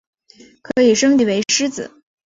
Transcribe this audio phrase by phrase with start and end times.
[0.63, 2.01] 可以升级为狮子。